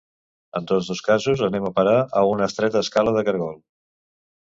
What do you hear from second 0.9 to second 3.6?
dos casos anem a parar a una estreta escala de caragol.